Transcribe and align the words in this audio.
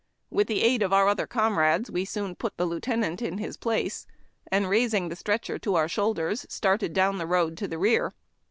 With 0.31 0.47
the 0.47 0.63
aid 0.63 0.81
of 0.81 0.91
our 0.91 1.07
other 1.07 1.27
comrades 1.27 1.91
we 1.91 2.05
soon 2.05 2.33
put 2.35 2.57
the 2.57 2.65
lieutenant 2.65 3.21
in 3.21 3.37
his 3.37 3.55
place, 3.55 4.07
and, 4.51 4.67
raising 4.67 5.09
the 5.09 5.15
stretcher 5.15 5.59
to 5.59 5.75
our 5.75 5.87
shoulders, 5.87 6.43
started 6.49 6.91
down 6.93 7.19
the 7.19 7.27
road 7.27 7.55
to 7.57 7.67
the 7.67 7.77
rear. 7.77 8.15